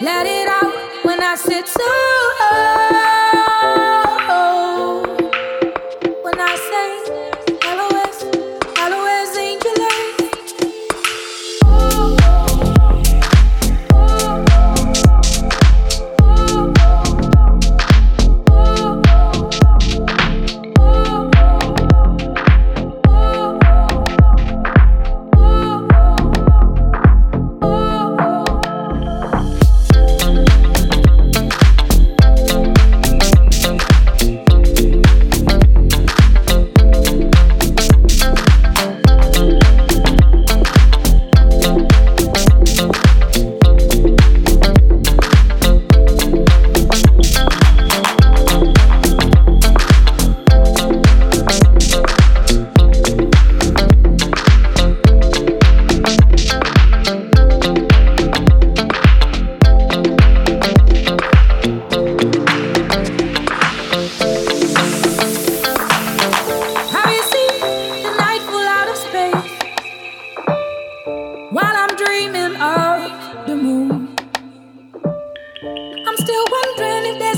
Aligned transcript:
let 0.00 0.26
it 0.26 0.48
out 0.48 1.04
when 1.04 1.22
I 1.22 1.34
sit 1.36 1.66
so. 1.66 3.15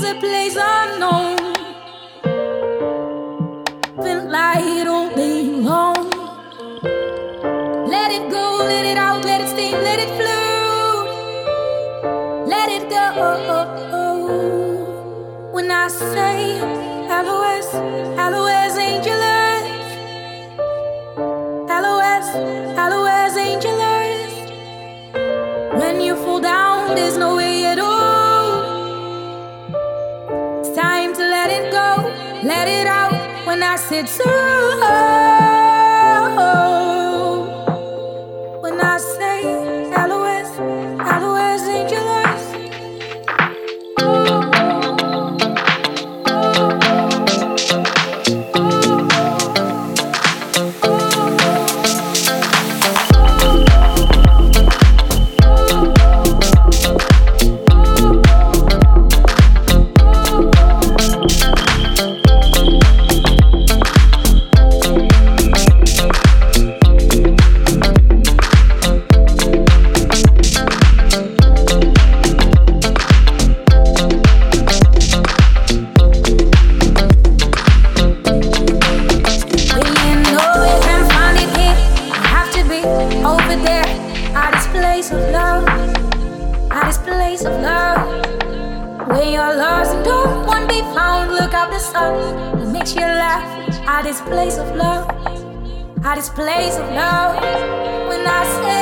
A 0.09 0.15
place 0.19 0.57
unknown. 0.57 1.37
Feel 4.03 4.23
light 4.31 4.87
all 4.87 5.09
day 5.15 5.43
long. 5.43 6.09
Let 7.93 8.11
it 8.11 8.31
go, 8.31 8.57
let 8.71 8.85
it 8.85 8.97
out, 8.97 9.23
let 9.23 9.41
it 9.41 9.49
steam, 9.49 9.73
let 9.73 9.99
it 9.99 10.09
flow. 10.17 11.05
Let 12.47 12.69
it 12.69 12.89
go. 12.89 13.05
When 15.51 15.69
I 15.69 15.87
say 15.89 16.59
LOS, 17.27 17.73
LOS, 18.33 18.77
angel 18.77 19.28
let 32.43 32.67
it 32.67 32.87
out. 32.87 33.13
When 33.45 33.63
I 33.63 33.75
said 33.75 34.07
so. 34.07 35.18
Don't 90.03 90.45
want 90.45 90.69
to 90.69 90.75
be 90.75 90.81
found, 90.95 91.31
look 91.31 91.53
up 91.53 91.69
the 91.71 91.79
sun. 91.79 92.59
It 92.61 92.71
makes 92.71 92.93
you 92.95 93.01
laugh 93.01 93.43
at 93.87 94.03
this 94.03 94.21
place 94.21 94.57
of 94.57 94.75
love, 94.75 95.07
at 96.03 96.15
this 96.15 96.29
place 96.29 96.75
of 96.75 96.87
love. 96.93 97.35
When 98.09 98.25
I 98.25 98.43
say. 98.61 98.78